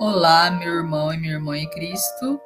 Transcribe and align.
Olá, 0.00 0.48
meu 0.48 0.74
irmão 0.74 1.12
e 1.12 1.16
minha 1.16 1.32
irmã 1.32 1.58
em 1.58 1.68
Cristo. 1.70 2.40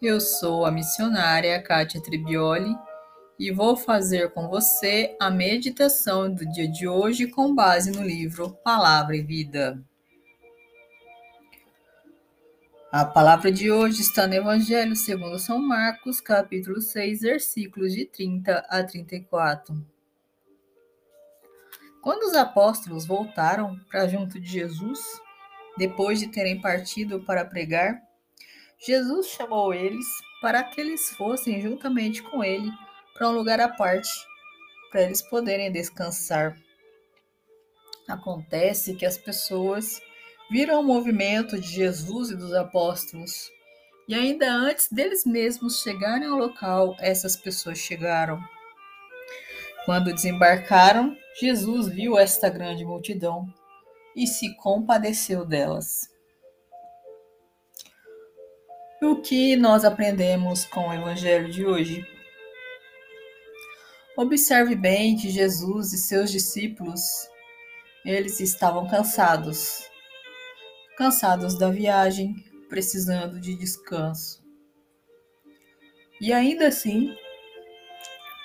Eu 0.00 0.20
sou 0.20 0.64
a 0.64 0.70
missionária 0.70 1.60
Kátia 1.60 2.00
Tribioli 2.00 2.78
e 3.36 3.50
vou 3.50 3.76
fazer 3.76 4.30
com 4.30 4.46
você 4.48 5.16
a 5.18 5.28
meditação 5.28 6.32
do 6.32 6.46
dia 6.46 6.68
de 6.68 6.86
hoje 6.86 7.26
com 7.26 7.52
base 7.52 7.90
no 7.90 8.04
livro 8.04 8.56
Palavra 8.62 9.16
e 9.16 9.22
Vida. 9.22 9.82
A 12.92 13.04
palavra 13.04 13.50
de 13.50 13.68
hoje 13.68 14.02
está 14.02 14.28
no 14.28 14.34
Evangelho 14.34 14.94
segundo 14.94 15.40
São 15.40 15.60
Marcos, 15.60 16.20
capítulo 16.20 16.80
6, 16.80 17.22
versículos 17.22 17.92
de 17.94 18.06
30 18.06 18.64
a 18.68 18.84
34. 18.84 19.74
Quando 22.00 22.22
os 22.22 22.34
apóstolos 22.36 23.04
voltaram 23.04 23.76
para 23.90 24.06
junto 24.06 24.38
de 24.38 24.48
Jesus, 24.48 25.00
depois 25.76 26.18
de 26.18 26.28
terem 26.28 26.60
partido 26.60 27.20
para 27.20 27.44
pregar, 27.44 28.00
Jesus 28.78 29.28
chamou 29.28 29.72
eles 29.72 30.06
para 30.40 30.62
que 30.62 30.80
eles 30.80 31.10
fossem 31.10 31.60
juntamente 31.60 32.22
com 32.22 32.44
ele 32.44 32.70
para 33.14 33.28
um 33.28 33.32
lugar 33.32 33.60
à 33.60 33.68
parte, 33.68 34.10
para 34.90 35.02
eles 35.02 35.22
poderem 35.22 35.72
descansar. 35.72 36.56
Acontece 38.06 38.94
que 38.94 39.06
as 39.06 39.18
pessoas 39.18 40.00
viram 40.50 40.80
o 40.80 40.84
movimento 40.84 41.58
de 41.60 41.66
Jesus 41.66 42.30
e 42.30 42.36
dos 42.36 42.52
apóstolos, 42.52 43.50
e 44.06 44.14
ainda 44.14 44.48
antes 44.48 44.88
deles 44.92 45.24
mesmos 45.24 45.82
chegarem 45.82 46.28
ao 46.28 46.38
local, 46.38 46.94
essas 47.00 47.34
pessoas 47.34 47.78
chegaram. 47.78 48.40
Quando 49.84 50.14
desembarcaram, 50.14 51.16
Jesus 51.40 51.88
viu 51.88 52.18
esta 52.18 52.48
grande 52.48 52.84
multidão 52.84 53.52
e 54.16 54.26
se 54.26 54.56
compadeceu 54.56 55.44
delas. 55.44 56.08
O 59.02 59.20
que 59.20 59.54
nós 59.56 59.84
aprendemos 59.84 60.64
com 60.64 60.88
o 60.88 60.92
Evangelho 60.92 61.52
de 61.52 61.66
hoje? 61.66 62.02
Observe 64.16 64.74
bem 64.74 65.14
que 65.14 65.28
Jesus 65.28 65.92
e 65.92 65.98
seus 65.98 66.32
discípulos, 66.32 67.02
eles 68.02 68.40
estavam 68.40 68.88
cansados, 68.88 69.86
cansados 70.96 71.58
da 71.58 71.68
viagem, 71.68 72.34
precisando 72.70 73.38
de 73.38 73.54
descanso. 73.54 74.42
E 76.18 76.32
ainda 76.32 76.68
assim, 76.68 77.14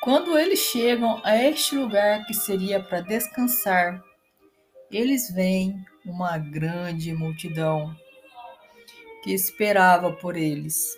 quando 0.04 0.38
eles 0.38 0.60
chegam 0.60 1.22
a 1.24 1.38
este 1.38 1.76
lugar 1.76 2.26
que 2.26 2.34
seria 2.34 2.84
para 2.84 3.00
descansar, 3.00 4.04
eles 4.92 5.32
veem 5.32 5.86
uma 6.06 6.38
grande 6.38 7.14
multidão 7.14 7.96
que 9.24 9.34
esperava 9.34 10.12
por 10.12 10.36
eles. 10.36 10.98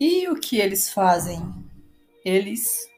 E 0.00 0.28
o 0.28 0.40
que 0.40 0.58
eles 0.58 0.90
fazem? 0.90 1.42
Eles 2.24 2.88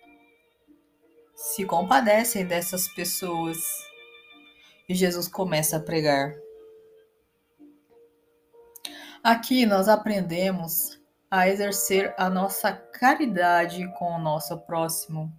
se 1.34 1.64
compadecem 1.64 2.46
dessas 2.46 2.86
pessoas. 2.88 3.58
E 4.88 4.94
Jesus 4.94 5.26
começa 5.26 5.78
a 5.78 5.80
pregar. 5.80 6.34
Aqui 9.22 9.66
nós 9.66 9.88
aprendemos 9.88 11.00
a 11.30 11.48
exercer 11.48 12.14
a 12.18 12.28
nossa 12.28 12.72
caridade 12.72 13.86
com 13.94 14.12
o 14.12 14.18
nosso 14.18 14.58
próximo. 14.60 15.32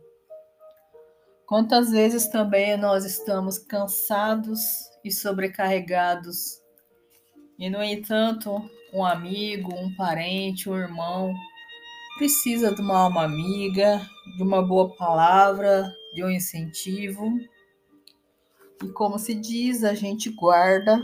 Quantas 1.48 1.92
vezes 1.92 2.28
também 2.28 2.78
nós 2.78 3.06
estamos 3.06 3.58
cansados 3.58 4.62
e 5.04 5.12
sobrecarregados, 5.12 6.62
e 7.60 7.70
no 7.70 7.84
entanto, 7.84 8.70
um 8.94 9.06
amigo, 9.06 9.74
um 9.76 9.94
parente, 9.96 10.70
um 10.70 10.78
irmão 10.78 11.34
precisa 12.18 12.74
de 12.74 12.82
uma 12.82 13.00
alma 13.00 13.24
amiga, 13.24 14.02
de 14.38 14.44
uma 14.44 14.62
boa 14.62 14.96
palavra, 14.96 15.92
de 16.14 16.24
um 16.24 16.30
incentivo. 16.30 17.26
E 18.84 18.90
como 18.90 19.18
se 19.18 19.34
diz, 19.34 19.84
a 19.84 19.94
gente 19.94 20.30
guarda 20.30 21.04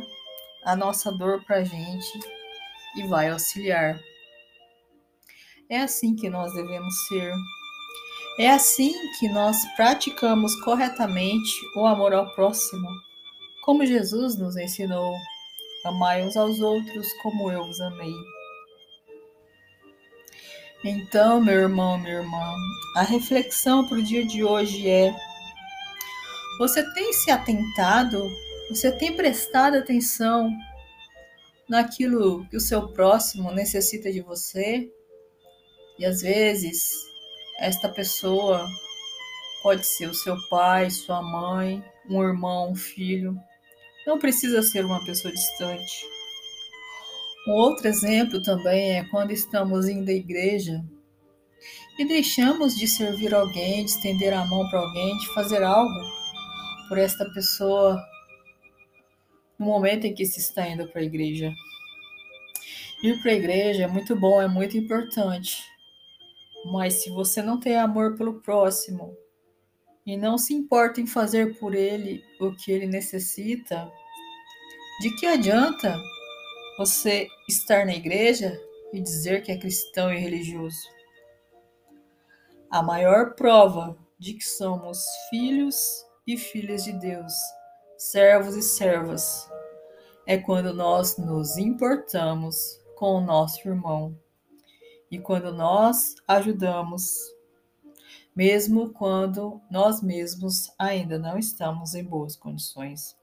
a 0.64 0.76
nossa 0.76 1.12
dor 1.12 1.44
para 1.46 1.58
a 1.58 1.64
gente 1.64 2.20
e 2.96 3.04
vai 3.08 3.30
auxiliar. 3.30 4.00
É 5.70 5.82
assim 5.82 6.16
que 6.16 6.30
nós 6.30 6.54
devemos 6.54 7.08
ser. 7.08 7.32
É 8.40 8.50
assim 8.50 8.94
que 9.20 9.28
nós 9.28 9.66
praticamos 9.76 10.56
corretamente 10.62 11.52
o 11.76 11.86
amor 11.86 12.14
ao 12.14 12.34
próximo, 12.36 12.88
como 13.66 13.86
Jesus 13.86 14.38
nos 14.38 14.56
ensinou. 14.56 15.14
Amai 15.84 16.26
uns 16.26 16.38
aos 16.38 16.62
outros 16.62 17.12
como 17.22 17.52
eu 17.52 17.60
os 17.64 17.82
amei. 17.82 18.14
Então, 20.86 21.42
meu 21.42 21.56
irmão, 21.56 21.98
minha 21.98 22.20
irmã, 22.20 22.56
a 22.96 23.04
reflexão 23.04 23.86
para 23.86 23.98
o 23.98 24.04
dia 24.04 24.26
de 24.26 24.42
hoje 24.42 24.88
é: 24.88 25.14
você 26.60 26.82
tem 26.94 27.12
se 27.12 27.30
atentado, 27.32 28.26
você 28.70 28.90
tem 28.90 29.18
prestado 29.18 29.76
atenção 29.76 30.50
naquilo 31.68 32.48
que 32.48 32.56
o 32.56 32.62
seu 32.62 32.88
próximo 32.88 33.52
necessita 33.52 34.10
de 34.10 34.22
você? 34.22 34.90
E 35.98 36.06
às 36.06 36.22
vezes 36.22 37.09
esta 37.60 37.90
pessoa 37.90 38.68
pode 39.62 39.86
ser 39.86 40.10
o 40.10 40.14
seu 40.14 40.38
pai, 40.50 40.90
sua 40.90 41.22
mãe, 41.22 41.84
um 42.10 42.24
irmão, 42.24 42.72
um 42.72 42.76
filho. 42.76 43.38
Não 44.08 44.18
precisa 44.18 44.64
ser 44.64 44.86
uma 44.86 45.04
pessoa 45.04 45.34
distante. 45.34 46.06
Um 47.48 47.52
outro 47.52 47.88
exemplo 47.88 48.42
também 48.42 48.98
é 48.98 49.04
quando 49.10 49.32
estamos 49.32 49.88
indo 49.88 50.10
à 50.10 50.14
igreja 50.14 50.84
e 51.98 52.06
deixamos 52.06 52.76
de 52.78 52.88
servir 52.88 53.36
alguém, 53.36 53.84
de 53.84 53.92
estender 53.92 54.34
a 54.34 54.46
mão 54.46 54.70
para 54.70 54.80
alguém, 54.80 55.18
de 55.18 55.34
fazer 55.34 55.62
algo 55.64 56.00
por 56.88 56.98
esta 56.98 57.30
pessoa 57.32 58.02
no 59.60 59.66
momento 59.66 60.06
em 60.06 60.14
que 60.14 60.26
se 60.26 60.40
está 60.40 60.68
indo 60.68 60.88
para 60.88 61.02
a 61.02 61.04
igreja. 61.04 61.54
Ir 63.04 63.22
para 63.22 63.32
a 63.32 63.36
igreja 63.36 63.84
é 63.84 63.88
muito 63.88 64.16
bom, 64.16 64.42
é 64.42 64.48
muito 64.48 64.78
importante. 64.78 65.58
Mas 66.70 67.02
se 67.02 67.10
você 67.10 67.42
não 67.42 67.60
tem 67.60 67.76
amor 67.76 68.16
pelo 68.16 68.42
próximo 68.42 69.18
e 70.06 70.16
não 70.16 70.38
se 70.38 70.54
importa 70.54 71.02
em 71.02 71.08
fazer 71.08 71.58
por 71.58 71.74
ele 71.74 72.24
o 72.40 72.56
que 72.56 72.72
ele 72.72 72.86
necessita, 72.86 73.92
de 75.02 75.16
que 75.16 75.26
adianta 75.26 75.96
você 76.78 77.28
estar 77.48 77.88
na 77.88 77.96
igreja 77.96 78.56
e 78.94 79.02
dizer 79.02 79.42
que 79.42 79.52
é 79.52 79.58
cristão 79.58 80.14
e 80.14 80.20
religioso? 80.20 80.78
A 82.70 82.84
maior 82.84 83.34
prova 83.34 83.98
de 84.20 84.36
que 84.36 84.46
somos 84.46 85.04
filhos 85.32 86.06
e 86.28 86.38
filhas 86.38 86.84
de 86.84 86.94
Deus, 86.94 87.34
servos 87.98 88.56
e 88.56 88.62
servas, 88.62 89.50
é 90.28 90.38
quando 90.38 90.72
nós 90.72 91.18
nos 91.18 91.58
importamos 91.58 92.80
com 92.96 93.16
o 93.16 93.22
nosso 93.22 93.68
irmão 93.68 94.16
e 95.12 95.18
quando 95.18 95.52
nós 95.52 96.16
ajudamos, 96.28 97.18
mesmo 98.36 98.90
quando 98.92 99.62
nós 99.72 100.02
mesmos 100.02 100.72
ainda 100.78 101.18
não 101.18 101.38
estamos 101.38 101.96
em 101.96 102.04
boas 102.04 102.36
condições. 102.36 103.18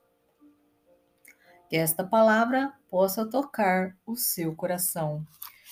Que 1.69 1.76
esta 1.76 2.04
palavra 2.04 2.72
possa 2.88 3.28
tocar 3.28 3.97
o 4.06 4.16
seu 4.16 4.54
coração. 4.54 5.26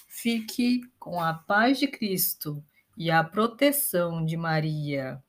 Fique 0.08 0.82
com 0.98 1.20
a 1.20 1.34
paz 1.34 1.78
de 1.78 1.88
Cristo 1.88 2.62
e 2.96 3.10
a 3.10 3.24
proteção 3.24 4.24
de 4.24 4.36
Maria. 4.36 5.22